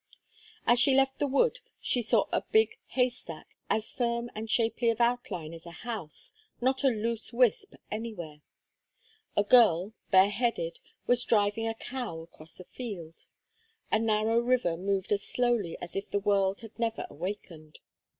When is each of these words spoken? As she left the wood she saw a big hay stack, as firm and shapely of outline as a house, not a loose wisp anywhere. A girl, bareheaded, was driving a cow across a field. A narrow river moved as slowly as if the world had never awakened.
As 0.65 0.79
she 0.79 0.95
left 0.95 1.19
the 1.19 1.27
wood 1.27 1.59
she 1.79 2.01
saw 2.01 2.25
a 2.31 2.41
big 2.41 2.79
hay 2.87 3.07
stack, 3.11 3.55
as 3.69 3.91
firm 3.91 4.31
and 4.33 4.49
shapely 4.49 4.89
of 4.89 4.99
outline 4.99 5.53
as 5.53 5.67
a 5.67 5.85
house, 5.85 6.33
not 6.59 6.83
a 6.83 6.87
loose 6.87 7.31
wisp 7.31 7.75
anywhere. 7.91 8.41
A 9.37 9.43
girl, 9.43 9.93
bareheaded, 10.09 10.79
was 11.05 11.23
driving 11.23 11.67
a 11.67 11.75
cow 11.75 12.21
across 12.21 12.59
a 12.59 12.63
field. 12.65 13.27
A 13.91 13.99
narrow 13.99 14.39
river 14.39 14.75
moved 14.75 15.11
as 15.11 15.21
slowly 15.21 15.77
as 15.79 15.95
if 15.95 16.09
the 16.09 16.17
world 16.19 16.61
had 16.61 16.79
never 16.79 17.05
awakened. 17.07 17.77